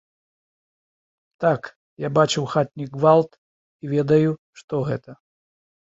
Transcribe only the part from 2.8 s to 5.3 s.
гвалт і ведаю, што гэта.